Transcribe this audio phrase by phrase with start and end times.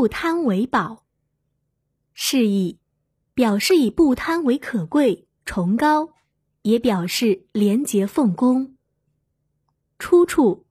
[0.00, 1.04] 不贪为宝。
[2.14, 2.78] 示意
[3.34, 6.14] 表示以不贪为可贵、崇高，
[6.62, 8.78] 也表示廉洁奉公。
[9.98, 10.64] 出处：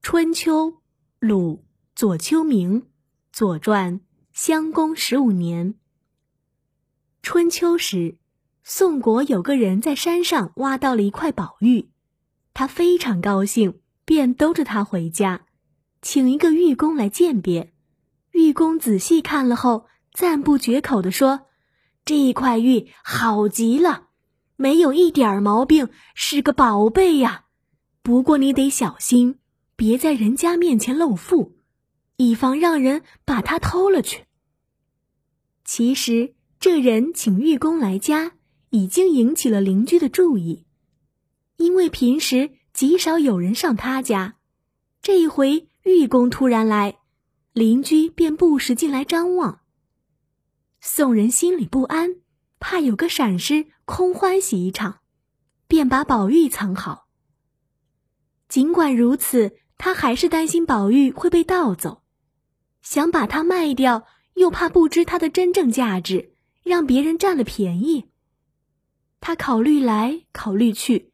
[0.00, 0.74] 春秋，
[1.18, 1.64] 鲁
[1.96, 2.82] 左丘明，
[3.32, 3.98] 《左传》
[4.32, 5.74] 襄公十五年。
[7.20, 8.16] 春秋时，
[8.62, 11.90] 宋国有个人在山上挖到了一块宝玉，
[12.54, 15.46] 他非常高兴，便兜着它回家，
[16.00, 17.71] 请一个玉工来鉴别。
[18.32, 21.46] 玉工仔细看了后，赞不绝口地说
[22.04, 24.08] ：“这块玉好极了，
[24.56, 27.44] 没有一点毛病，是个宝贝呀。”
[28.02, 29.38] 不过你得小心，
[29.76, 31.56] 别在人家面前露富，
[32.16, 34.24] 以防让人把它偷了去。
[35.64, 38.32] 其实这人请玉工来家，
[38.70, 40.66] 已经引起了邻居的注意，
[41.58, 44.34] 因为平时极少有人上他家，
[45.00, 46.98] 这一回玉工突然来，
[47.52, 49.60] 邻居便不时进来张望。
[50.80, 52.16] 宋人心里不安，
[52.58, 55.00] 怕有个闪失，空欢喜一场，
[55.68, 57.08] 便把宝玉藏好。
[58.48, 62.02] 尽管如此，他还是担心宝玉会被盗走，
[62.82, 68.10] 想把它卖掉，又怕不知它的真正价值，让别人占了便宜。
[69.20, 71.12] 他考虑来考虑去，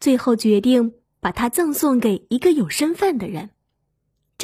[0.00, 3.50] 最后决定把它赠送给一个有身份的人，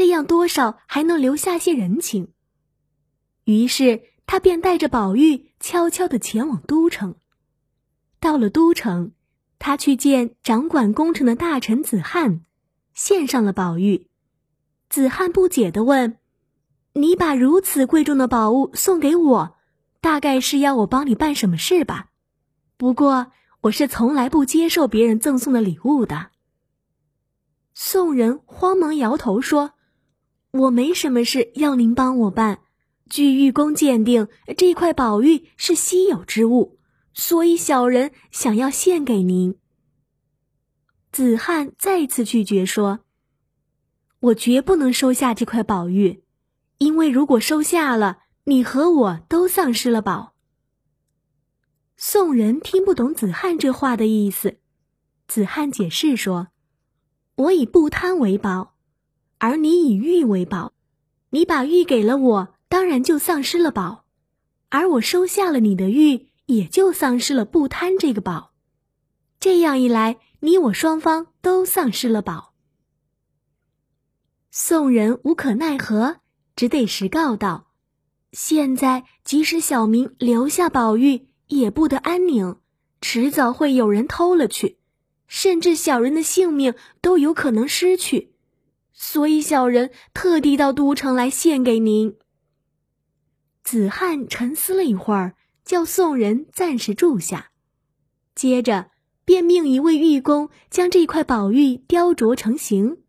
[0.00, 2.32] 这样多少还能留下些人情。
[3.44, 7.16] 于是他便带着宝玉悄悄地前往都城。
[8.18, 9.12] 到了都城。
[9.58, 12.46] 他去见掌管工程的大臣子汉，
[12.94, 14.08] 献上了宝玉。
[14.88, 16.16] 子汉不解地问
[16.94, 19.58] ：“你把如此贵重的宝物送给我，
[20.00, 22.08] 大概是要我帮你办什么事吧？
[22.78, 26.30] 不过我是从来不接受别人赠送的礼物的。”
[27.74, 29.74] 宋人慌忙摇头说
[30.52, 32.60] ：“我没什么事要您帮我办。
[33.08, 36.78] 据玉工鉴定，这块宝玉是稀有之物。”
[37.12, 39.58] 所以，小人想要献给您。
[41.10, 43.00] 子汉再次拒绝说
[44.20, 46.22] ：“我绝不能收下这块宝玉，
[46.78, 50.34] 因为如果收下了，你和我都丧失了宝。”
[51.98, 54.60] 宋人听不懂子汉这话的意思，
[55.26, 56.48] 子汉解释说
[57.34, 58.69] ：“我以不贪为宝，
[59.40, 60.72] 而你以玉为宝，
[61.30, 64.04] 你把玉给了我，当然就丧失了宝，
[64.68, 68.50] 而我收下了你的玉。”也就丧失了不贪这个宝，
[69.38, 72.54] 这样一来，你我双方都丧失了宝。
[74.50, 76.16] 宋人无可奈何，
[76.56, 77.68] 只得实告道
[78.34, 82.56] ：“现在即使小民留下宝玉，也不得安宁，
[83.00, 84.78] 迟早会有人偷了去，
[85.28, 88.29] 甚至小人的性命都有可能失去，
[89.00, 92.18] 所以小人特地到都城来献给您。”
[93.64, 95.34] 子汉沉思了一会儿。
[95.62, 97.52] 叫宋人暂时住下，
[98.34, 98.90] 接着
[99.24, 103.02] 便命一位玉工将这块宝玉雕琢成形，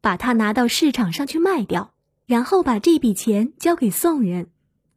[0.00, 1.94] 把它拿到市场上去卖掉，
[2.26, 4.52] 然后把这笔钱交给宋人，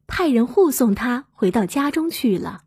[0.06, 2.60] 派人护送他回到家中去了。